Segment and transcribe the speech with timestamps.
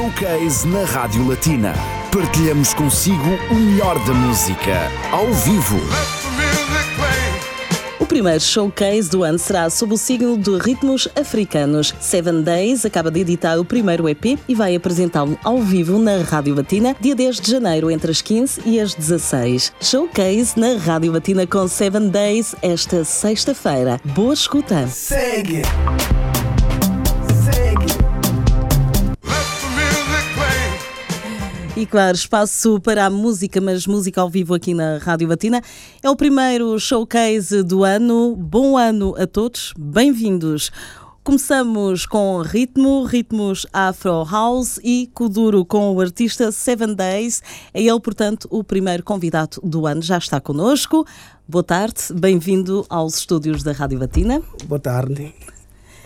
[0.00, 1.74] Showcase na Rádio Latina.
[2.10, 5.76] Partilhamos consigo o melhor da música, ao vivo.
[7.98, 11.94] O primeiro showcase do ano será sob o signo de ritmos africanos.
[12.00, 16.54] Seven Days acaba de editar o primeiro EP e vai apresentá-lo ao vivo na Rádio
[16.54, 19.70] Batina, dia 10 de janeiro, entre as 15 e as 16.
[19.82, 24.00] Showcase na Rádio Batina com Seven Days esta sexta-feira.
[24.02, 24.86] Boa escuta!
[24.86, 25.60] Segue!
[31.80, 35.62] E claro, espaço para a música, mas música ao vivo aqui na Rádio Batina.
[36.02, 38.36] É o primeiro showcase do ano.
[38.36, 40.70] Bom ano a todos, bem-vindos.
[41.24, 47.42] Começamos com ritmo, ritmos Afro House e Kuduro com o artista Seven Days.
[47.72, 50.02] É ele, portanto, o primeiro convidado do ano.
[50.02, 51.06] Já está connosco.
[51.48, 54.42] Boa tarde, bem-vindo aos estúdios da Rádio Batina.
[54.66, 55.34] Boa tarde,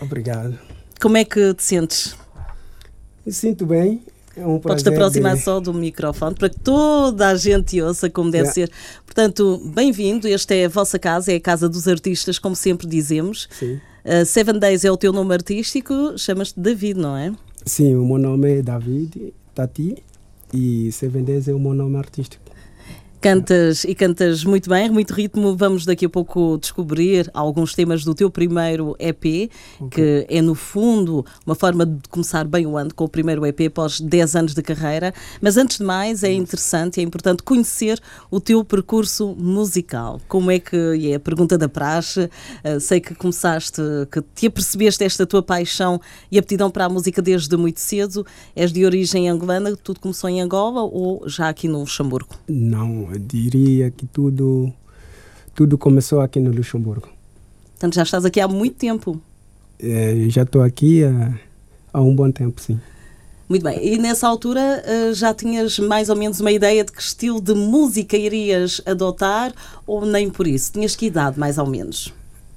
[0.01, 0.57] obrigado.
[1.01, 2.15] Como é que te sentes?
[3.25, 4.01] Me sinto bem,
[4.37, 8.49] um Podes te aproximar só do microfone para que toda a gente ouça como deve
[8.49, 8.71] ser.
[9.05, 10.27] Portanto, bem-vindo.
[10.27, 13.47] Esta é a vossa casa, é a casa dos artistas, como sempre dizemos.
[13.51, 13.79] Sim.
[14.05, 17.33] Uh, Seven Days é o teu nome artístico, chamas-te David, não é?
[17.65, 19.97] Sim, o meu nome é David Tati
[20.53, 22.44] e Seven Days é o meu nome artístico.
[23.25, 25.57] Cantas e cantas muito bem, muito ritmo.
[25.57, 29.89] Vamos daqui a pouco descobrir alguns temas do teu primeiro EP, okay.
[29.89, 33.61] que é no fundo uma forma de começar bem o ano com o primeiro EP
[33.61, 35.11] após 10 anos de carreira.
[35.41, 40.21] Mas antes de mais, é interessante e é importante conhecer o teu percurso musical.
[40.27, 42.29] Como é que e é a pergunta da praxe?
[42.63, 43.81] Uh, sei que começaste,
[44.11, 45.99] que te apercebeste esta tua paixão
[46.31, 48.23] e aptidão para a música desde muito cedo.
[48.55, 52.35] És de origem angolana, tudo começou em Angola ou já aqui no Luxemburgo?
[52.47, 54.71] Não, eu diria que tudo,
[55.53, 57.09] tudo começou aqui no Luxemburgo.
[57.71, 59.19] Portanto, já estás aqui há muito tempo.
[59.79, 61.37] É, já estou aqui há,
[61.93, 62.79] há um bom tempo, sim.
[63.47, 63.79] Muito bem.
[63.85, 68.17] E nessa altura já tinhas mais ou menos uma ideia de que estilo de música
[68.17, 69.53] irias adotar
[69.85, 70.71] ou nem por isso?
[70.71, 72.07] Tinhas que idade, mais ou menos?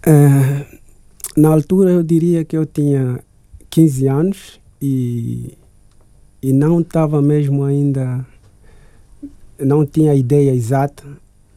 [0.06, 0.78] Uh,
[1.36, 3.22] na altura eu diria que eu tinha
[3.68, 5.58] 15 anos e,
[6.42, 8.26] e não estava mesmo ainda
[9.58, 11.04] não tinha ideia exata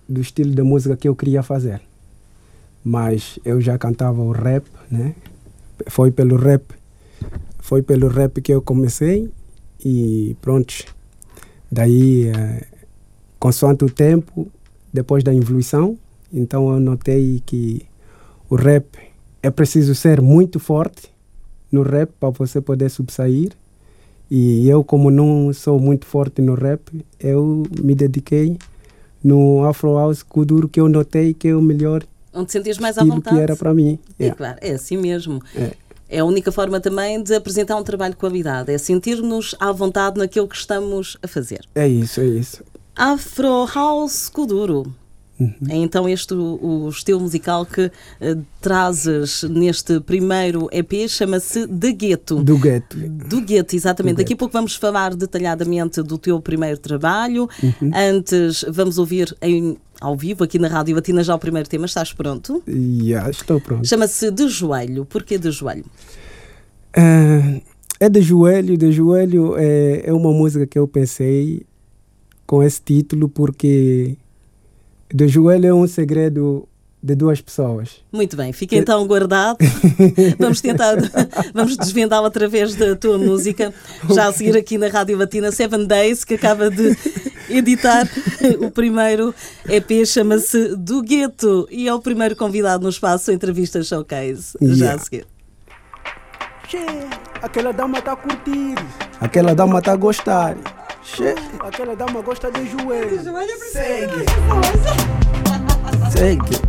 [0.07, 1.81] do estilo de música que eu queria fazer.
[2.83, 5.15] Mas eu já cantava o rap, né?
[5.87, 6.63] Foi pelo rap,
[7.59, 9.29] foi pelo rap que eu comecei
[9.83, 10.73] e pronto.
[11.71, 12.67] Daí, é,
[13.39, 14.51] consoante o tempo,
[14.91, 15.97] depois da evolução,
[16.33, 17.85] então eu notei que
[18.49, 18.97] o rap
[19.41, 21.09] é preciso ser muito forte
[21.71, 23.53] no rap para você poder subsair
[24.33, 28.57] e eu, como não sou muito forte no rap, eu me dediquei
[29.21, 32.01] no Afro House Kuduro, que eu notei que é o melhor.
[32.33, 33.35] Onde sentias mais à vontade.
[33.35, 33.99] que era para mim.
[34.17, 35.41] É, claro, é assim mesmo.
[35.53, 35.71] É.
[36.07, 40.17] é a única forma também de apresentar um trabalho de qualidade, é sentir-nos à vontade
[40.17, 41.65] naquilo que estamos a fazer.
[41.75, 42.63] É isso, é isso.
[42.95, 44.95] Afro House Kuduro.
[45.41, 45.53] Uhum.
[45.69, 52.43] Então este o, o estilo musical que uh, trazes neste primeiro EP, chama-se De Gueto.
[52.43, 52.97] Do Gueto.
[52.97, 54.15] Do Gueto, exatamente.
[54.15, 57.49] Do Daqui a pouco vamos falar detalhadamente do teu primeiro trabalho.
[57.61, 57.91] Uhum.
[57.93, 61.85] Antes, vamos ouvir em ao vivo aqui na Rádio Batina já o primeiro tema.
[61.85, 62.63] Estás pronto?
[62.67, 63.87] Yeah, estou pronto.
[63.87, 65.05] Chama-se De Joelho.
[65.05, 65.85] Porquê De Joelho?
[66.97, 67.61] Uh,
[67.99, 68.75] é De Joelho.
[68.77, 71.65] De Joelho é, é uma música que eu pensei
[72.47, 74.17] com esse título porque
[75.13, 76.67] de joelho é um segredo
[77.03, 78.03] de duas pessoas.
[78.11, 79.57] Muito bem, fica então guardado.
[80.37, 80.95] vamos tentar,
[81.53, 83.73] vamos desvendá-lo através da tua música.
[84.09, 86.95] Já a seguir aqui na Rádio Batina Seven Days, que acaba de
[87.49, 88.07] editar
[88.59, 89.33] o primeiro
[89.67, 94.57] EP, chama-se Do Gueto, e é o primeiro convidado no espaço Entrevista Showcase.
[94.61, 94.95] Já Yeah.
[94.95, 95.25] a seguir.
[96.67, 96.77] Che,
[97.41, 98.75] aquela dama está a curtir.
[99.19, 100.55] Aquela dama está a gostar.
[101.03, 103.21] Che, aquela dama gosta de joelho.
[103.71, 104.25] Segue.
[106.11, 106.61] Segue.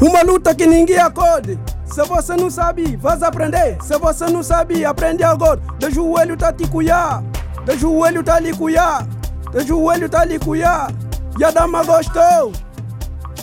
[0.00, 1.58] Uma luta que ninguém acorde.
[1.84, 3.76] Se você não sabe, vas aprender.
[3.82, 5.60] Se você não sabe, aprende agora.
[5.78, 7.22] De joelho tá te cuiar.
[7.64, 9.06] De joelho tá lhe cuiar.
[9.52, 10.90] De joelho tá lhe cuiar.
[11.38, 12.52] E a dama gostou.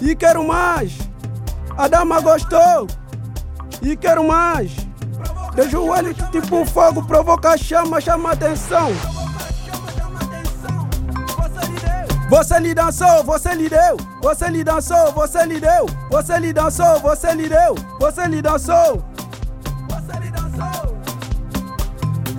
[0.01, 0.97] E quero mais.
[1.77, 2.87] A dama gostou.
[3.81, 4.71] E quero mais.
[5.55, 8.89] De joelho tipo fogo, provoca chama, chama atenção.
[12.27, 13.97] Você lhe dançou, você lhe deu.
[14.23, 15.85] Você lhe dançou, você lhe deu.
[16.09, 17.75] Você lhe dançou, você lhe deu.
[17.99, 19.03] Você lhe dançou.
[19.89, 20.97] Você lhe dançou.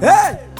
[0.02, 0.54] Ei!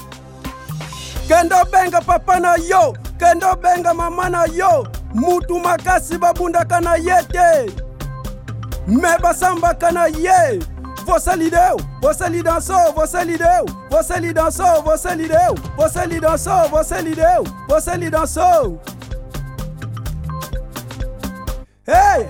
[1.26, 2.92] Kendo benga papana yo.
[3.18, 4.86] Kendo benga mamana yo.
[5.12, 7.74] Mutu makasi babunda kana yete.
[8.86, 10.06] Meba samba kana.
[11.04, 15.54] Você lhe deu, você lhe dançou, você lhe deu, você lhe dançou, você lhe deu,
[15.76, 18.80] você lhe dançou, você lhe deu, você lhe dançou.
[21.86, 22.28] Hey!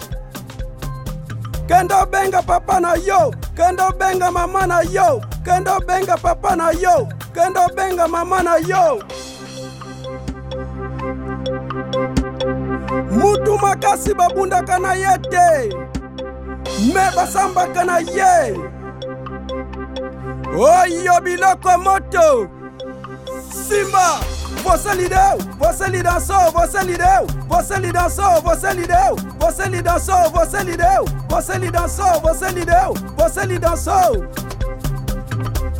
[1.66, 7.08] Kendo benga papa na yo, kendo benga mama na yo, kendo benga papa na yo,
[7.32, 8.98] kendo benga mama na yo.
[13.10, 15.70] Mutu makasi babunda kana yete,
[16.80, 18.54] me basamba kana ye.
[20.56, 22.48] Oyo biloko moto,
[23.50, 24.20] Simba.
[24.62, 29.16] Você lhe deu, você lhe dançou, você lhe deu, você lhe dançou, você lhe deu,
[29.38, 34.26] você lhe dançou, você lhe deu, você lhe dançou, você lhe deu, você lhe dançou.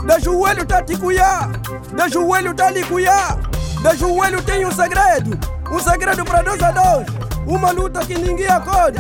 [0.06, 3.38] De joelho tá te cuiar, de joelho tá lhe cuiar,
[3.80, 5.38] de joelho tem um segredo,
[5.70, 7.06] um segredo para dois a dois,
[7.46, 8.98] uma luta que ninguém acorde.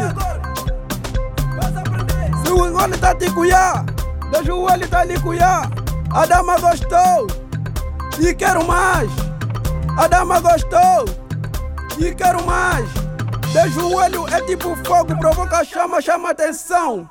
[2.54, 3.84] O joelho tá cuiar,
[4.30, 5.68] de joelho tá lhe cuiar,
[6.12, 7.26] a dama gostou
[8.20, 9.10] e quero mais.
[9.98, 11.04] A dama gostou
[11.98, 12.88] e quero mais.
[13.52, 17.10] De joelho é tipo fogo, provoca chama, chama atenção.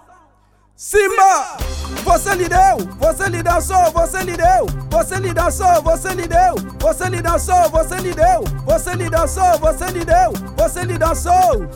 [0.78, 1.58] Simba,
[2.06, 6.56] você lhe deu, você lhe dançou, você lhe deu, você lhe dançou, você lhe deu,
[6.80, 11.70] você lhe dançou, você lhe deu, você lhe dançou, você lhe deu, você lhe dançou.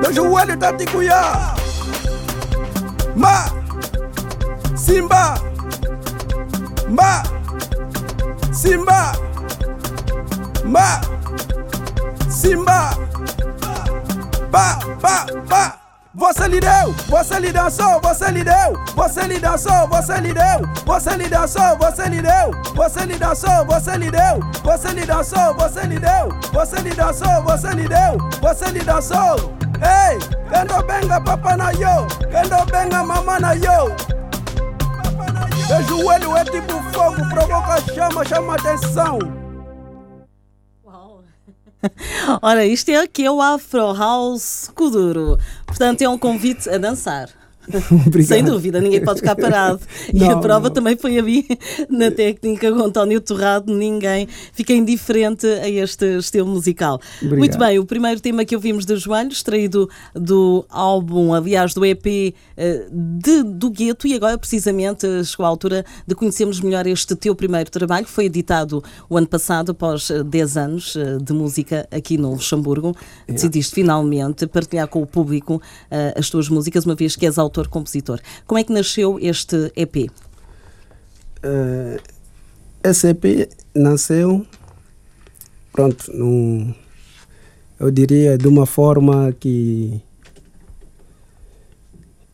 [0.00, 1.54] De joelho tá te cuiar.
[3.14, 3.46] Ma,
[4.76, 5.34] Simba,
[6.88, 7.22] Ma.
[8.58, 9.12] Simba!
[10.64, 11.00] Ma!
[12.28, 12.90] Simba!
[14.50, 15.78] Pa, pa, pa!
[16.14, 20.68] Você lhe deu, você lhe dançou, você lhe deu, você lhe dançou, você lhe deu,
[20.84, 25.54] você lhe dançou, você lhe deu, você lhe dançou, você lhe deu, você lhe dançou,
[25.54, 29.57] você lhe deu, você lhe dançou, você lhe deu, você lhe dançou.
[29.82, 33.94] Ei, quando benga papa na yo, quando benga mama na yo.
[35.68, 39.18] De joelho é tipo fogo, provoca chama, chama atenção.
[40.84, 41.22] Uau.
[42.42, 45.38] Ora, isto é aqui é o Afro House Kuduro.
[45.66, 47.37] Portanto, é um convite a dançar.
[48.24, 49.80] Sem dúvida, ninguém pode ficar parado.
[50.12, 50.74] e a Não, prova não.
[50.74, 51.46] também foi ali
[51.88, 53.72] na técnica com António Torrado.
[53.72, 57.00] Ninguém fica indiferente a este estilo musical.
[57.16, 57.38] Obrigado.
[57.38, 62.34] Muito bem, o primeiro tema que ouvimos de Joelho, extraído do álbum, aliás, do EP
[62.56, 67.14] eh, de, do Gueto, e agora precisamente eh, chegou a altura de conhecermos melhor este
[67.14, 68.06] teu primeiro trabalho.
[68.06, 72.94] Foi editado o ano passado, após eh, 10 anos eh, de música aqui no Luxemburgo.
[73.26, 75.60] Decidiste finalmente partilhar com o público
[75.90, 78.20] eh, as tuas músicas, uma vez que és autor-compositor.
[78.46, 80.10] Como é que nasceu este EP?
[81.42, 82.00] Eh,
[82.82, 84.46] esse EP nasceu,
[85.72, 86.74] pronto, num,
[87.78, 90.00] eu diria de uma forma que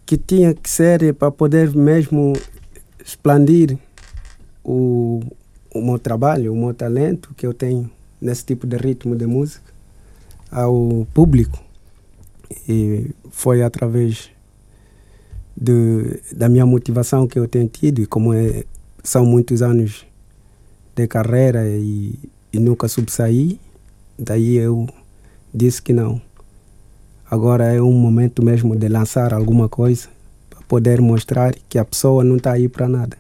[0.07, 2.35] que tinha que ser para poder mesmo
[3.03, 3.79] expandir
[4.63, 5.23] o,
[5.73, 9.73] o meu trabalho, o meu talento que eu tenho nesse tipo de ritmo de música
[10.51, 11.59] ao público.
[12.69, 14.31] E foi através
[15.57, 18.65] de, da minha motivação que eu tenho tido e como é,
[19.03, 20.05] são muitos anos
[20.95, 22.19] de carreira e,
[22.53, 23.61] e nunca subsaí,
[24.19, 24.89] daí eu
[25.53, 26.21] disse que não.
[27.31, 30.09] Agora é um momento mesmo de lançar alguma coisa
[30.51, 33.17] para poder mostrar que a pessoa não está aí para nada.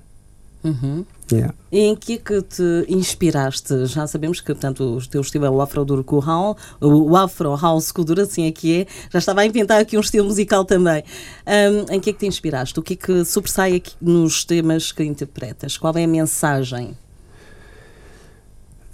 [0.62, 1.04] Uhum.
[1.32, 1.54] Yeah.
[1.72, 3.86] E em que é que te inspiraste?
[3.86, 8.20] Já sabemos que, portanto, o teu estilo é o Afro Curral, o Afro House Kuduro,
[8.20, 8.86] assim é que é.
[9.10, 11.02] Já estava a inventar aqui um estilo musical também.
[11.46, 12.78] Ahm, em que é que te inspiraste?
[12.78, 15.78] O que é que sobressai aqui nos temas que interpretas?
[15.78, 16.96] Qual é a mensagem?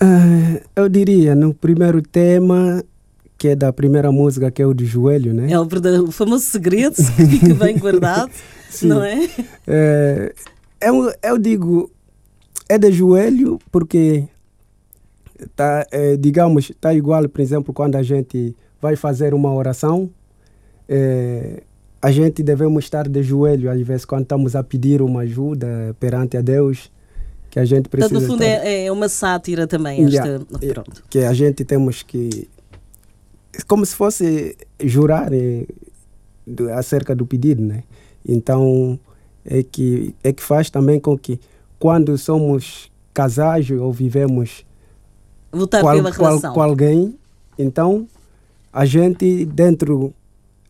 [0.00, 2.82] Ah, eu diria, no primeiro tema,
[3.37, 5.50] que é da primeira música, que é o de joelho, né?
[5.50, 5.66] É o,
[6.06, 8.30] o famoso segredo que fica bem guardado,
[8.82, 9.28] não é?
[9.66, 10.32] É,
[10.80, 11.90] eu, eu digo,
[12.70, 14.28] é de joelho porque,
[15.56, 20.08] tá, é, digamos, está igual, por exemplo, quando a gente vai fazer uma oração,
[20.88, 21.62] é,
[22.00, 26.36] a gente devemos estar de joelho, às vezes, quando estamos a pedir uma ajuda perante
[26.36, 26.90] a Deus,
[27.50, 30.40] que a gente precisa Portanto, no fundo, estar- é, é uma sátira também esta.
[30.62, 30.74] Yeah.
[30.74, 31.02] Pronto.
[31.10, 32.48] que a gente temos que
[33.66, 35.28] como se fosse jurar
[36.46, 37.82] do- acerca do pedido, né?
[38.26, 38.98] Então
[39.44, 41.40] é que é que faz também com que
[41.80, 44.64] quando somos casados ou vivemos
[45.52, 46.54] Lutar com, al- pela com al- relação.
[46.54, 47.18] com alguém,
[47.58, 48.06] então
[48.72, 50.14] a gente dentro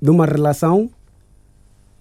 [0.01, 0.89] de uma relação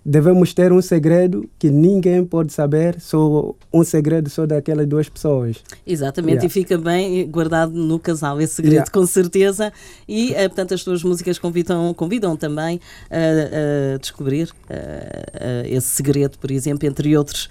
[0.09, 5.57] devemos ter um segredo que ninguém pode saber, só um segredo só daquelas duas pessoas.
[5.85, 6.47] Exatamente, Yeah.
[6.47, 8.91] e fica bem guardado no casal esse segredo, Yeah.
[8.91, 9.71] com certeza.
[10.07, 12.79] E, eh, portanto, as tuas músicas convidam, convidam também
[13.11, 17.47] a, a descobrir eh, eh, esse segredo, por exemplo, entre outros,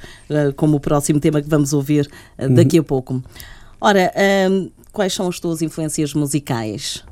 [0.57, 3.23] como o próximo tema que vamos ouvir eh, daqui a pouco.
[3.81, 7.05] Ora, ahm, quais são as tuas influências musicais?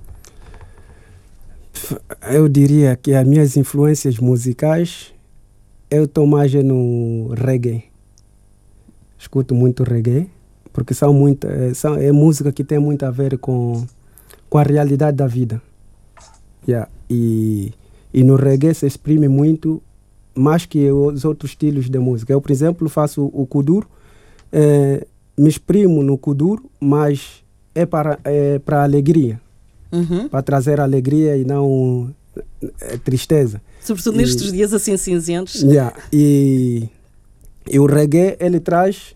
[2.29, 5.13] Eu diria que as minhas influências musicais,
[5.97, 7.85] eu estou mais no reggae.
[9.19, 10.29] Escuto muito reggae,
[10.73, 13.85] porque são muito, é, são, é música que tem muito a ver com,
[14.49, 15.61] com a realidade da vida.
[16.69, 16.89] Yeah.
[17.09, 17.73] E,
[18.13, 19.83] e no reggae se exprime muito
[20.35, 22.33] mais que os outros estilos de música.
[22.33, 23.89] Eu, por exemplo, faço o kuduro,
[24.53, 27.43] eh, me exprimo no kuduro, mas
[27.75, 29.41] é para, é para alegria
[29.93, 30.29] Uhum.
[30.29, 32.13] para trazer alegria e não
[32.81, 33.61] eh, tristeza.
[33.81, 35.63] Sobretudo E- nestes dias assim cinzentos.
[35.63, 35.95] Yeah.
[36.13, 36.89] E,
[37.71, 39.15] e o reggae ele traz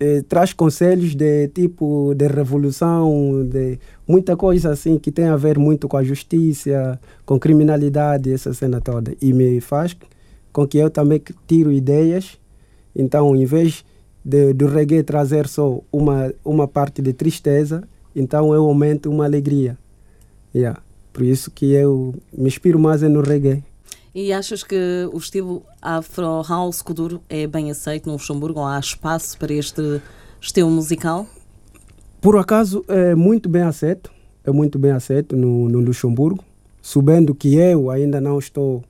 [0.00, 5.58] eh, traz conselhos de tipo de revolução, de muita coisa assim que tem a ver
[5.58, 9.14] muito com a justiça, com criminalidade, essa cena toda.
[9.20, 9.96] E me faz
[10.52, 12.36] com que eu também tiro ideias.
[12.94, 13.84] Então, em vez
[14.24, 17.82] de, do reggae trazer só uma, uma parte de tristeza,
[18.14, 19.78] então eu aumento uma alegria.
[20.54, 20.80] Yeah.
[21.12, 23.62] Por isso que eu me inspiro mais é no reggae.
[24.14, 28.60] E achas que o estilo Afro House Kuduro é bem aceito no Luxemburgo?
[28.60, 30.02] Ou há espaço para este
[30.40, 31.26] estilo musical?
[32.20, 34.10] Por acaso é muito bem aceito,
[34.44, 36.44] é muito bem aceito no, no Luxemburgo,
[36.82, 38.84] sabendo que eu ainda não estou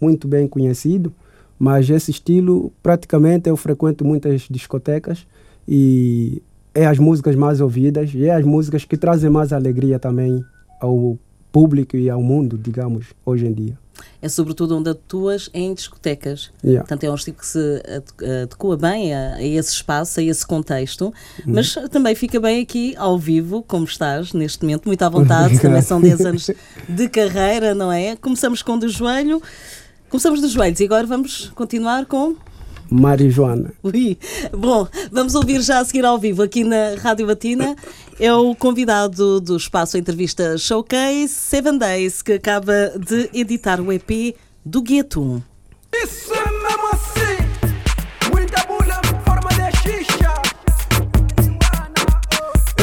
[0.00, 1.12] muito bem conhecido,
[1.58, 5.26] mas esse estilo praticamente eu frequento muitas discotecas
[5.66, 6.42] e
[6.74, 10.44] é as músicas mais ouvidas e é as músicas que trazem mais alegria também
[10.80, 11.16] ao
[11.58, 13.78] público e ao mundo, digamos, hoje em dia.
[14.20, 16.50] É sobretudo onde atuas em discotecas.
[16.64, 16.80] Yeah.
[16.82, 20.44] Portanto, é um estilo que se ade- adequa bem a, a esse espaço, a esse
[20.44, 21.04] contexto,
[21.46, 21.52] Uhum.
[21.54, 25.56] mas também fica bem aqui ao vivo, como estás neste momento, muito à vontade.
[25.62, 26.50] também são 10 anos
[26.88, 28.16] de carreira, não é?
[28.16, 29.40] Começamos com do joelho,
[30.10, 32.34] começamos dos joelhos e agora vamos continuar com.
[32.94, 33.72] Marijuana.
[33.82, 34.16] Ui.
[34.52, 37.74] Bom, vamos ouvir já a seguir ao vivo aqui na Rádio Batina.
[38.20, 44.36] É o convidado do espaço Entrevista Showcase, Seven Days, que acaba de editar o EP
[44.64, 45.42] do Gueto.
[45.92, 48.30] Isso é mesmo assim.
[48.32, 50.34] Muita bula em forma de xixa.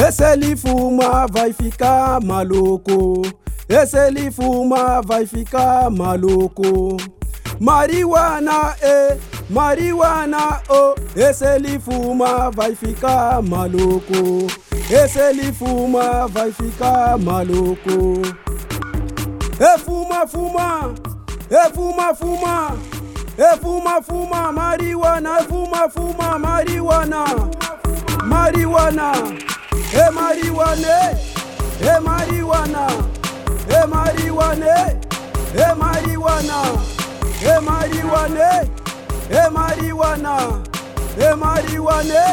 [0.07, 3.21] Esse ele fuma, vai ficar maluco.
[3.69, 6.97] Esse ele fuma, vai ficar maluco.
[7.59, 9.17] Marihuana, eh,
[9.49, 10.95] marihuana, oh.
[11.15, 14.47] Esse ele fuma, vai ficar maluco.
[14.89, 18.21] Esse ele fuma, vai ficar maluco.
[19.59, 20.93] E fuma, fuma,
[21.49, 22.77] e fuma, fuma,
[23.37, 27.25] e fuma, fuma, marihuana, e fuma, fuma, marihuana,
[28.23, 29.11] marihuana,
[29.93, 31.11] e marihuana,
[31.79, 32.87] e marihuana,
[33.69, 34.99] e marihuana, e marihuana,
[35.53, 37.00] e marihuana,
[37.41, 38.69] emariwane
[39.45, 40.35] emariwana
[41.29, 42.23] emariwane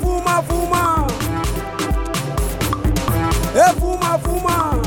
[0.00, 1.06] fuma fuma,
[3.66, 4.84] efumafuma fuma.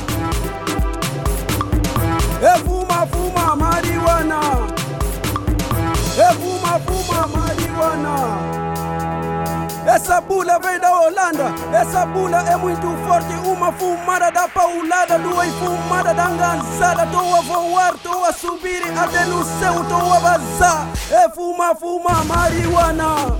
[10.17, 13.31] Essa bula vem da Holanda, essa bula é muito forte.
[13.47, 17.05] Uma fumada da paulada, duas fumadas da enganzada.
[17.05, 20.88] Tô a voar, tô a subir, até no céu tô a vazar.
[21.12, 23.38] É fuma, fuma, marihuana.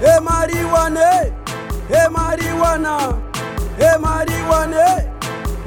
[0.00, 1.00] É marihuana,
[1.90, 2.98] é marihuana,
[3.78, 5.06] é marihuana,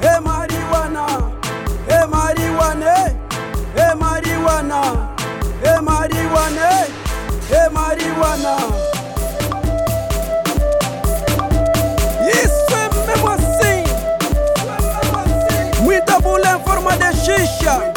[0.00, 1.06] é marihuana,
[1.86, 2.96] é marihuana,
[3.76, 4.82] é marihuana,
[5.62, 6.86] é marihuana,
[7.48, 8.87] é marihuana.
[17.56, 17.92] kurejesha.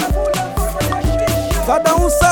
[1.67, 2.30] Dada Musa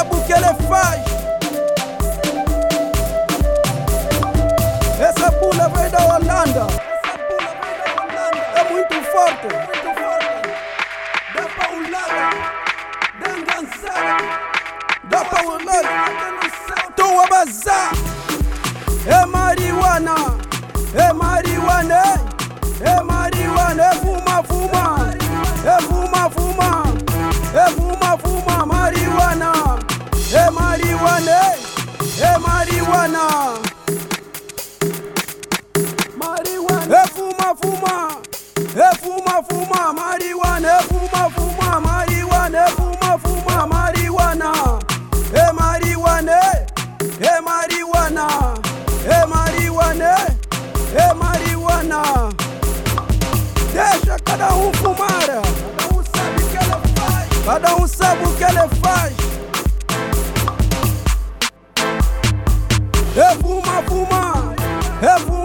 [54.29, 55.09] cada um fumar.
[55.25, 57.29] Cada um sabe o que ele faz.
[57.45, 59.13] Cada um sabe o que ele faz.
[63.17, 64.55] É fuma, fuma,
[65.01, 65.38] é fuma,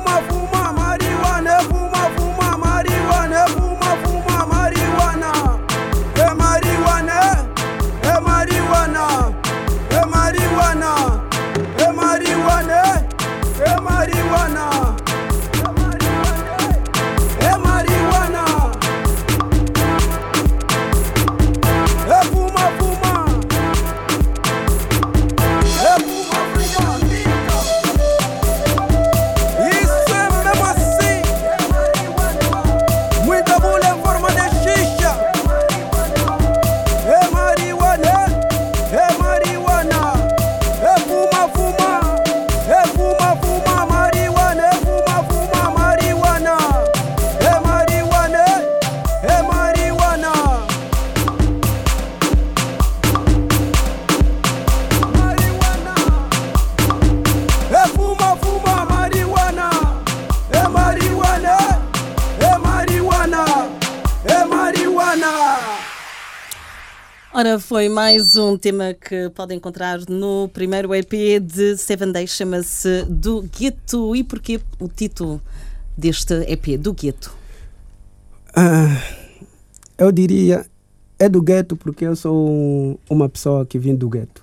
[67.46, 73.04] Ora, foi mais um tema que podem encontrar no primeiro EP de Seven Days, chama-se
[73.04, 74.16] Do Gueto.
[74.16, 75.42] E porquê o título
[75.94, 77.34] deste EP, Do Gueto?
[78.56, 78.98] Ah,
[79.98, 80.64] eu diria,
[81.18, 84.42] é do gueto porque eu sou um- uma pessoa que vim do gueto.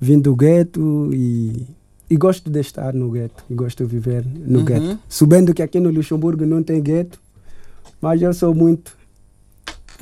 [0.00, 1.66] Vim do gueto e,
[2.08, 4.64] e gosto de estar no gueto, e gosto de viver no Uhum.
[4.64, 4.98] gueto.
[5.06, 7.20] Sabendo que aqui no Luxemburgo não tem gueto,
[8.00, 8.96] mas eu sou muito,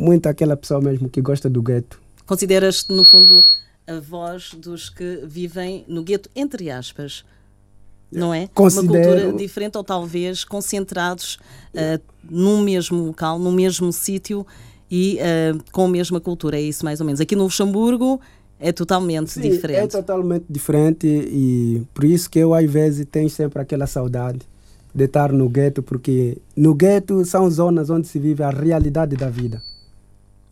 [0.06, 2.00] muito aquela pessoa mesmo que gosta do gueto.
[2.24, 3.44] Consideras-te, no fundo,
[3.86, 7.24] a voz dos que vivem no gueto, entre aspas,
[8.10, 8.42] não é?
[8.42, 11.38] Uma Considero- cultura diferente ou talvez concentrados
[11.74, 14.46] ah, num mesmo local, num mesmo sítio
[14.90, 17.20] e ah, com a mesma cultura, é isso mais ou menos.
[17.20, 18.20] Aqui no Luxemburgo
[18.58, 19.90] é totalmente Sim, É diferente.
[19.92, 24.40] totalmente diferente e por isso que eu às vezes tenho sempre aquela saudade
[24.94, 29.28] de estar no gueto, porque no gueto são zonas onde se vive a realidade da
[29.28, 29.60] vida.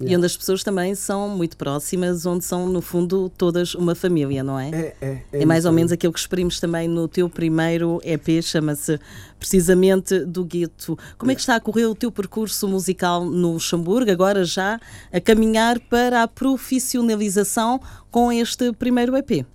[0.00, 4.42] E onde as pessoas também são muito próximas, onde são, no fundo, todas uma família,
[4.42, 4.70] não é?
[4.70, 8.42] É, é, É mais isso ou menos aquilo que experimos também no teu primeiro EP,
[8.42, 8.98] chama-se
[9.38, 10.98] precisamente do Gueto.
[11.16, 14.80] Como é que está a correr o teu percurso musical no Luxemburgo, agora já
[15.12, 17.80] a caminhar para a profissionalização
[18.10, 19.46] com este primeiro EP?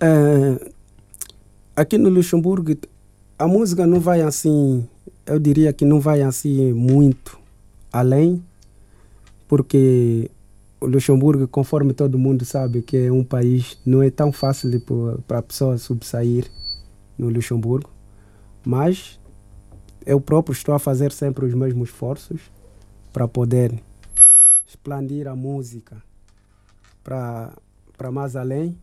[0.00, 0.70] É,
[1.76, 2.76] aqui no Luxemburgo,
[3.38, 4.86] a música não vai assim,
[5.24, 7.38] eu diria que não vai assim muito
[7.92, 8.42] além,
[9.48, 10.30] porque
[10.80, 14.70] o Luxemburgo, conforme todo mundo sabe, que é um país, não é tão fácil
[15.26, 16.50] para a pessoa subsair
[17.16, 17.90] no Luxemburgo,
[18.64, 19.18] mas
[20.04, 22.40] eu próprio estou a fazer sempre os mesmos esforços
[23.12, 23.72] para poder
[24.66, 26.02] expandir a música
[27.02, 28.76] para mais além.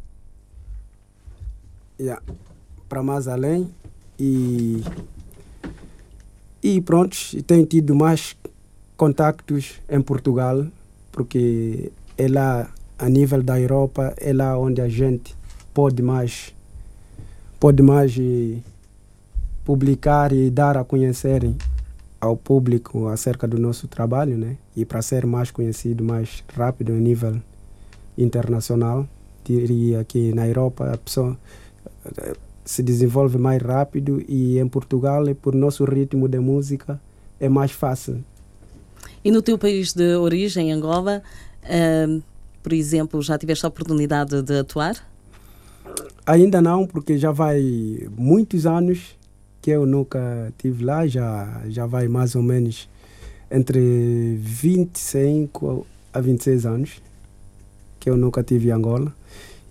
[2.00, 2.22] Yeah,
[2.90, 3.72] para mais além
[4.20, 4.84] e
[6.64, 8.36] e pronto tenho tido mais
[9.02, 10.64] contactos em Portugal
[11.12, 15.36] porque é lá a nível da Europa é lá onde a gente
[15.74, 16.54] pode mais
[17.60, 18.60] pode mais eh,
[19.66, 21.42] publicar e dar a conhecer
[22.20, 26.96] ao público acerca do nosso trabalho né e para ser mais conhecido mais rápido a
[26.96, 27.42] nível
[28.16, 29.08] internacional
[29.44, 31.36] diria que na Europa a pessoa
[32.06, 37.02] eh, se desenvolve mais rápido e em Portugal, por nosso ritmo de música,
[37.40, 38.24] é mais fácil.
[39.24, 41.22] E no teu país de origem, Angola,
[41.64, 42.20] ah,
[42.64, 44.96] por exemplo, já tiveste a oportunidade de atuar?
[46.26, 49.18] Ainda não, porque já vai muitos anos
[49.62, 52.90] que eu nunca tive lá, já, já vai mais ou menos
[53.50, 57.02] entre 25 a 26 anos
[58.00, 59.14] que eu nunca tive em Angola.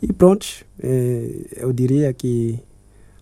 [0.03, 0.47] E pronto,
[0.83, 2.59] eh, eu diria que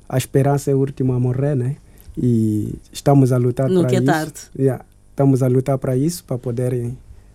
[0.08, 1.76] a esperança é o último a morrer, né?
[2.16, 4.06] E estamos a lutar Nunca para é isso.
[4.06, 4.40] tarde.
[4.58, 4.84] Yeah,
[5.18, 6.92] estamos a lutar para isso, para poder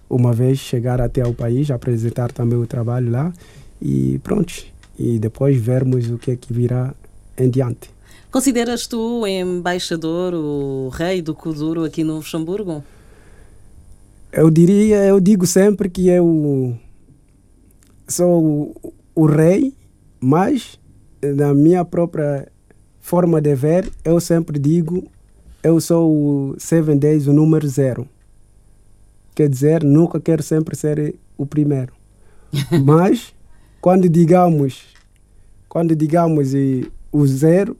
[0.09, 3.33] uma vez chegar até ao país, apresentar também o trabalho lá
[3.81, 4.53] e pronto.
[4.97, 6.93] E depois vermos o que é que virá
[7.37, 7.89] em diante.
[8.31, 12.81] Consideras tu o embaixador, o rei do Kuduro aqui no Luxemburgo?
[14.31, 16.77] Eu diria, eu digo sempre que eu
[18.07, 19.73] sou o, o rei,
[20.21, 20.79] mas
[21.21, 22.47] na minha própria
[23.01, 25.03] forma de ver, eu sempre digo,
[25.63, 28.07] eu sou o Seven Days, o número zero.
[29.33, 31.93] quer dizer, nunca quero sempre ser o primeiro.
[32.83, 33.33] Mas
[33.81, 34.83] quando digamos,
[35.69, 37.75] quando digamos e, o zero,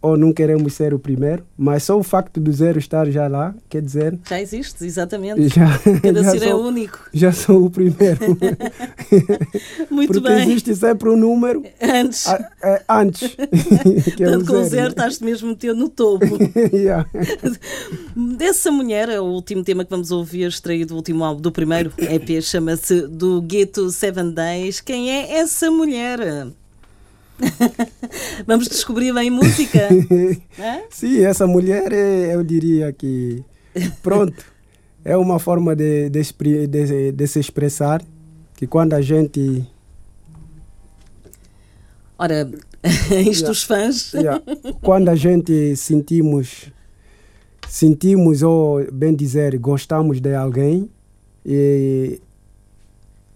[0.00, 3.54] ou não queremos ser o primeiro, mas só o facto do zero estar já lá,
[3.68, 5.48] quer dizer, Já existe, exatamente.
[5.48, 5.66] já,
[6.02, 6.98] Cada já, ser é sou, único.
[7.12, 8.18] já sou o primeiro.
[9.90, 10.42] Muito Porque bem.
[10.42, 13.34] existe sempre um número Antes, a- é, antes.
[14.16, 16.26] que é o tanto com o zero, estás mesmo meteu no topo.
[16.72, 17.06] Yeah.
[18.36, 21.92] Dessa mulher, é o último tema que vamos ouvir, extraído do último álbum, do primeiro
[21.98, 24.80] EP, chama-se Do Ghetto Seven Days.
[24.80, 26.18] Quem é essa mulher?
[28.46, 29.88] vamos descobrir bem música.
[30.58, 30.80] Hã?
[30.90, 33.42] Sim, essa mulher, é, eu diria que,
[34.02, 34.44] pronto,
[35.04, 36.22] é uma forma de, de,
[36.66, 38.02] de- de se expressar,
[38.56, 39.64] que quando a gente,
[42.18, 42.50] Ora,
[43.30, 44.12] isto os fãs.
[44.14, 44.42] yeah,
[44.82, 46.66] quando a gente sentimos,
[47.68, 50.90] sentimos, ou bem dizer, gostamos de alguém,
[51.46, 52.20] e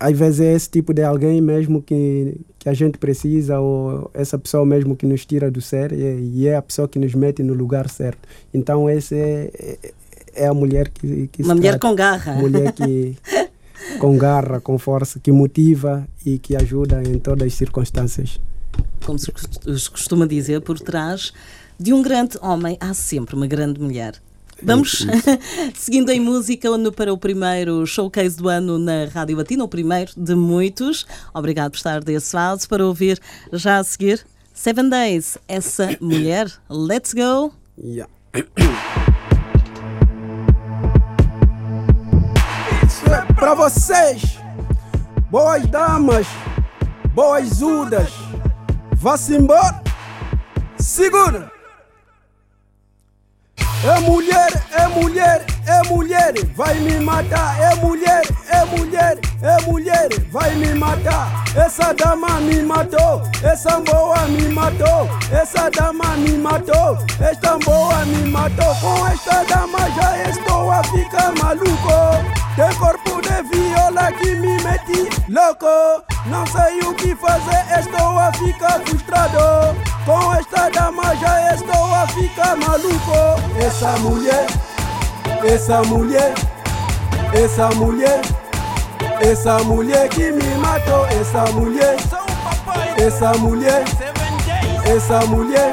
[0.03, 4.37] às vezes é esse tipo de alguém mesmo que, que a gente precisa, ou essa
[4.38, 7.55] pessoa mesmo que nos tira do ser, e, é a pessoa que nos mete no
[7.55, 8.29] lugar certo.
[8.53, 9.93] Então, essa é, é,
[10.45, 11.88] é a mulher que, que Uma mulher trata.
[11.88, 12.33] com garra.
[12.35, 13.17] mulher que
[14.01, 18.41] com garra, com força, que motiva e que ajuda em todas as circunstâncias.
[19.05, 21.33] Como se cos- costuma dizer, por trás
[21.79, 24.15] de um grande homem há sempre uma grande mulher.
[24.64, 25.05] Vamos
[25.75, 30.35] seguindo em música para o primeiro showcase do ano na Rádio Latina, o primeiro de
[30.35, 31.05] muitos.
[31.35, 33.20] Obrigado por estar desse lado para ouvir
[33.53, 36.46] já a seguir Seven Days, essa mulher.
[36.70, 37.53] Let's go!
[37.77, 38.12] Yeah.
[42.87, 44.38] Isso é Para vocês,
[45.31, 46.27] boas damas,
[47.14, 48.11] boas zudas,
[48.92, 49.83] vá-se embora,
[50.79, 51.62] segura.
[53.85, 57.61] É mulher, é mulher, é mulher, vai me matar.
[57.61, 61.44] É mulher, é mulher, é mulher, vai me matar.
[61.55, 68.31] Essa dama me matou, essa boa me matou, essa dama me matou, esta boa me
[68.31, 68.75] matou.
[68.77, 72.42] Com esta dama já estou a ficar maluco.
[72.57, 76.03] Tem corpo de viola que me meti louco.
[76.27, 79.77] Não sei o que fazer, estou a ficar frustrado.
[80.05, 83.40] Com esta dama já estou a ficar maluco.
[83.59, 84.46] Essa mulher,
[85.44, 86.35] essa mulher,
[87.33, 88.20] essa mulher,
[89.20, 91.07] essa mulher que me matou.
[91.07, 91.96] Essa mulher,
[92.96, 93.85] essa mulher,
[94.85, 95.70] essa mulher,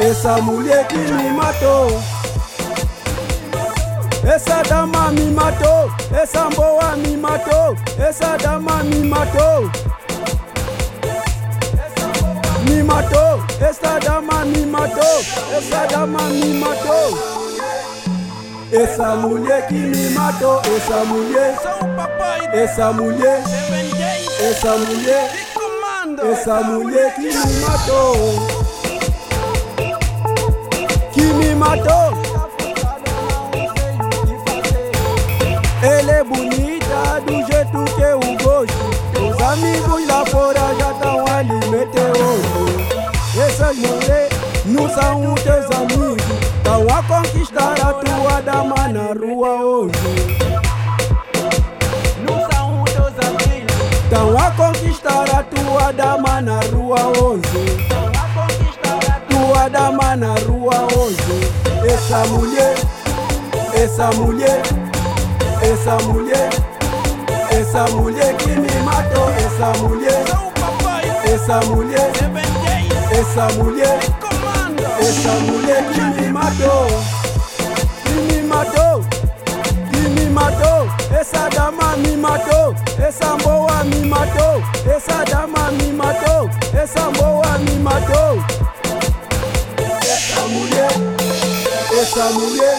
[0.00, 2.00] essa mulher que me matou.
[4.22, 9.70] Essa dama me matou, essa boa me matou, essa dama me matou.
[12.68, 15.20] Me matou, essa dama me matou,
[15.56, 17.29] essa dama me matou.
[18.72, 21.56] Essa mulher que me matou, essa mulher,
[22.52, 23.42] essa mulher,
[24.40, 25.30] essa mulher,
[26.30, 28.14] essa mulher que me matou.
[31.12, 32.16] Que me matou.
[35.82, 38.72] Ela é bonita do jeito que eu gosto.
[39.18, 42.40] Os amigos lá fora já estão ali meteoro.
[43.36, 44.30] Essas mulheres
[44.64, 46.49] não são os teus amigos.
[46.60, 49.92] Estão a conquistar a tua dama na rua hoje.
[54.04, 57.88] Estão a conquistar a tua dama na rua hoje.
[58.84, 61.50] A Tua dama na rua hoje.
[61.88, 62.74] Essa mulher,
[63.74, 64.62] essa mulher,
[65.62, 66.50] essa mulher,
[67.50, 69.30] essa mulher que me matou.
[69.30, 70.24] Essa mulher,
[71.24, 74.82] essa mulher, Seven Days essa mulher, que comanda
[76.50, 77.00] essa mulher
[78.04, 78.42] que me matou.
[78.42, 79.04] Que me matou,
[79.90, 80.88] que me matou.
[81.18, 82.74] Essa dama me matou.
[82.98, 84.62] Essa boa me matou.
[84.86, 86.50] Essa dama me matou.
[86.74, 88.44] Essa boa me matou.
[90.02, 90.90] Essa mulher,
[92.00, 92.78] essa mulher,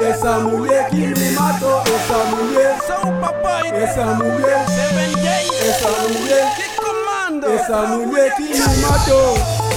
[0.00, 1.82] essa mulher que me matou.
[1.82, 8.34] Essa mulher, Sou o papai essa mulher, Seven Days essa mulher, que comanda essa mulher
[8.36, 9.71] que me matou.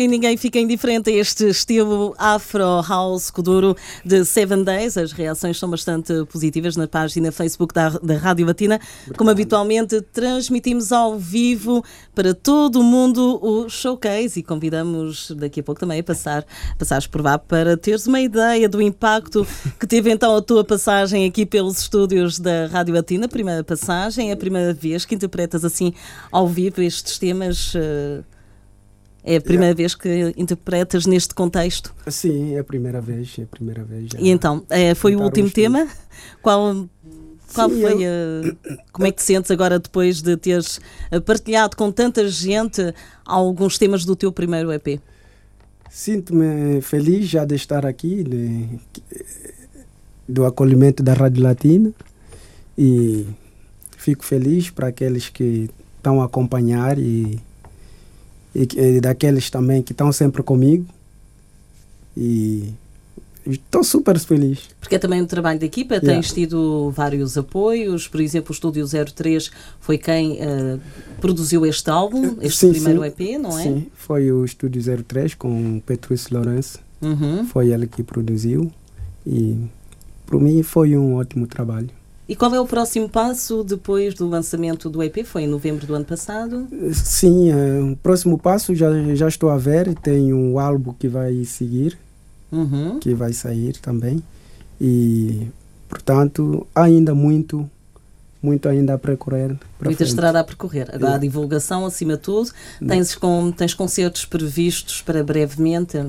[0.00, 4.96] E ninguém fica indiferente a este estilo Afro House Kuduro de Seven Days.
[4.96, 8.80] As reações são bastante positivas na página Facebook da, da Rádio Batina.
[9.14, 11.84] Como habitualmente, transmitimos ao vivo
[12.14, 16.46] para todo o mundo o showcase e convidamos daqui a pouco também a passar,
[16.78, 19.46] passares por lá para teres uma ideia do impacto
[19.78, 23.28] que teve então a tua passagem aqui pelos estúdios da Rádio Batina.
[23.28, 25.92] Primeira passagem, é a primeira vez que interpretas assim
[26.32, 27.74] ao vivo estes temas.
[27.76, 28.22] eh,
[29.24, 31.94] é a primeira vez que interpretas neste contexto.
[32.08, 34.10] Sim, é a primeira vez, é a primeira vez.
[34.18, 35.86] E então, eh, foi o último tema?
[36.42, 36.88] Qual,
[37.54, 38.78] qual Sim, foi a.
[38.92, 40.80] Como é que te sentes agora depois de teres
[41.10, 45.00] eh, partilhado com tanta gente alguns temas do teu primeiro EP?
[45.90, 48.68] Sinto-me feliz já de estar aqui, de-
[50.28, 51.92] do acolhimento da Rádio Latina
[52.78, 53.26] e
[53.96, 57.38] fico feliz para aqueles que estão a acompanhar e,
[58.54, 60.86] e, e daqueles também que estão sempre comigo
[62.16, 62.72] e
[63.46, 64.68] estou super feliz.
[64.80, 66.14] Porque é também um trabalho de equipa, Yeah.
[66.14, 70.78] tens tido vários apoios, por exemplo, o Estúdio 03 foi quem eh,
[71.20, 73.06] produziu este álbum, este Sim, primeiro sim.
[73.06, 73.62] EP, não é?
[73.62, 77.46] Sim, foi o Estúdio 03 com o Petrus Lourenço, Uhum.
[77.46, 78.70] foi ele que produziu
[79.26, 79.56] e
[80.26, 81.88] para mim foi um ótimo trabalho.
[82.30, 85.24] E qual é o próximo passo depois do lançamento do EP?
[85.24, 86.68] Foi em novembro do ano passado.
[86.94, 89.92] Sim, é, o próximo passo já, já estou a ver.
[89.96, 91.98] Tem um álbum que vai seguir,
[92.52, 93.00] Uhum.
[93.00, 94.22] que vai sair também.
[94.80, 95.48] E,
[95.88, 97.68] portanto, ainda muito,
[98.40, 99.48] muito ainda a percorrer.
[99.48, 100.02] Muita frente.
[100.04, 100.82] estrada a percorrer.
[100.82, 101.18] Agora, a Yeah.
[101.18, 102.52] divulgação, acima de tudo.
[102.86, 106.00] Tens, com, tens concertos previstos para brevemente?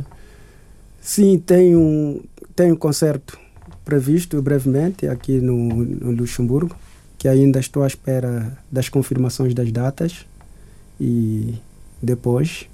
[1.02, 2.22] Sim, tem um
[2.78, 3.40] concerto
[3.86, 6.76] previsto brevemente aqui no, no Luxemburgo,
[7.17, 10.26] que ainda estou à espera das confirmações das datas.
[11.00, 11.56] E
[12.02, 12.67] depois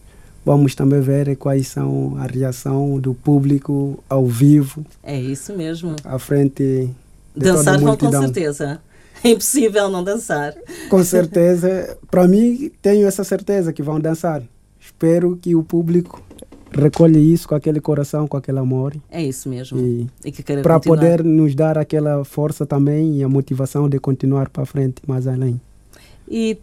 [0.45, 5.95] vamos também ver quais são a reação do público ao vivo, É isso mesmo.
[6.03, 6.89] à frente
[7.35, 8.79] de Dançar vão com certeza.
[9.23, 10.53] É impossível não dançar.
[10.89, 14.43] Com certeza, para mim, tenho essa certeza que vão dançar.
[14.79, 16.21] Espero que o público
[16.71, 18.95] recolha isso com aquele coração, com aquele amor.
[19.09, 19.79] É isso mesmo.
[19.79, 24.49] E E que para poder nos dar aquela força também e a motivação de continuar
[24.49, 25.59] para frente mais além.
[26.29, 26.57] E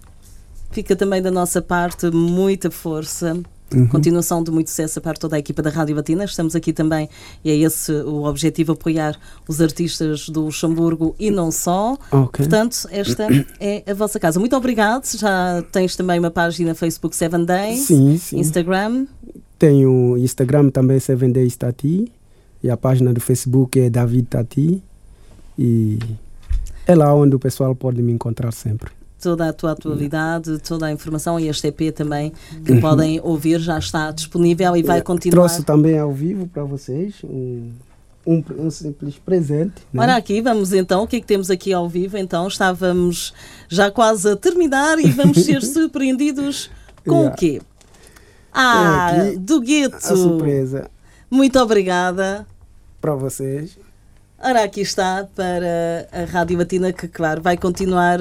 [0.71, 3.41] fica também da nossa parte muita força.
[3.73, 3.89] Uhum.
[3.89, 6.25] Continuação de muito sucesso para toda a equipa da Rádio Batina.
[6.25, 7.09] Estamos aqui também,
[7.43, 11.97] e é esse o objetivo, apoiar os artistas do Luxemburgo e não só.
[12.13, 12.45] Ok.
[12.45, 13.27] Portanto, esta
[13.59, 14.39] é a vossa casa.
[14.39, 15.05] Muito obrigado.
[15.17, 18.39] Já tens também uma página Facebook Seven Days, Sim, sim.
[18.39, 19.07] Instagram.
[19.59, 22.11] Tenho o Instagram também, Seven Days Tati.
[22.63, 24.83] E a página do Facebook é David Tati.
[25.59, 25.99] E
[26.87, 28.91] é lá onde o pessoal pode me encontrar sempre.
[29.23, 32.31] Toda a tua atualidade, toda a informação e este EP também
[32.65, 35.47] que podem ouvir já está disponível e vai continuar.
[35.47, 37.71] Trouxe também ao vivo para vocês um,
[38.27, 39.75] um, um simples presente.
[39.93, 40.03] né?
[40.03, 42.19] Ora aqui, vamos então, o que é que temos aqui ao vivo?
[42.19, 43.33] Então, estávamos
[43.69, 46.71] já quase a terminar e vamos ser surpreendidos
[47.07, 47.37] com o Yeah.
[47.37, 47.63] quê?
[48.55, 49.97] Ah, do gueto.
[49.97, 50.89] A surpresa
[51.31, 52.47] Muito obrigada.
[53.01, 53.77] para vocês.
[54.39, 58.19] Ora, aqui está para a Rádio Batina, que, claro, vai continuar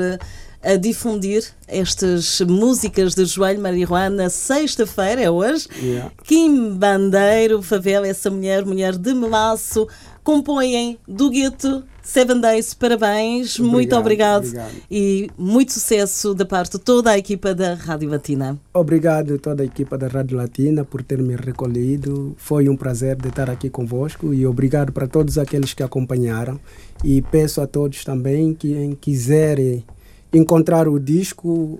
[0.64, 4.30] a- difundir estas músicas de Joelho Marihuana.
[4.30, 5.68] Sexta-feira é hoje.
[5.82, 6.12] Yeah.
[6.24, 9.88] Kim Bandeiro, Favela, essa mulher, mulher de melaço,
[10.24, 12.74] compõem do gueto Seven Days.
[12.74, 14.46] Parabéns, muito obrigado.
[14.46, 14.72] Obrigado.
[14.92, 18.58] E muito sucesso da parte de toda a equipa da Rádio Batina.
[18.74, 22.36] Obrigado a toda a equipa da Rádio Latina por ter me recolhido.
[22.38, 26.60] Foi um prazer de estar aqui convosco e obrigado para todos aqueles que acompanharam.
[27.04, 29.84] E peço a todos também que quem quiserem
[30.34, 31.80] encontrar o disco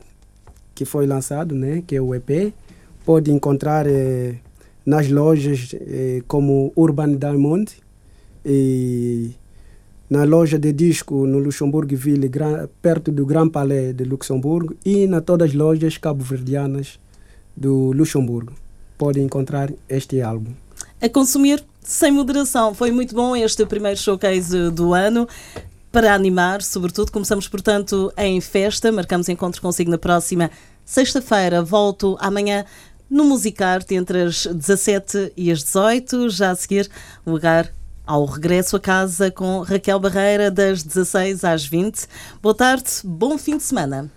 [0.76, 2.54] que foi lançado, né, que é o EP,
[3.06, 4.36] pode encontrar eh,
[4.86, 7.72] nas lojas eh, como Urban Diamond
[8.46, 9.32] e
[10.10, 15.22] na loja de disco no Luxemburgo-Ville, gra- perto do Grand Palais de Luxemburgo e na
[15.22, 17.00] todas as lojas cabo-verdianas
[17.56, 18.54] do Luxemburgo.
[18.98, 20.52] Podem encontrar este álbum.
[21.02, 22.74] A consumir sem moderação.
[22.74, 25.28] Foi muito bom este primeiro showcase do ano.
[25.94, 28.92] Para animar, sobretudo, começamos, portanto, em festa.
[28.92, 30.50] Marcamos encontro consigo na próxima
[30.84, 31.62] sexta-feira.
[31.62, 32.66] Volto amanhã
[33.08, 36.32] no Musicarte entre as 17 e as 18.
[36.32, 36.90] Já a seguir,
[37.24, 37.72] lugar
[38.08, 42.08] ao regresso a casa com Raquel Barreira, das 16 às 20.
[42.42, 44.10] Boa tarde, bom fim de semana.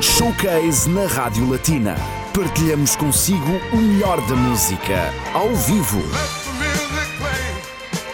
[0.00, 1.96] Showcase na Rádio Latina.
[2.34, 6.00] Partilhamos consigo o melhor da música, ao vivo.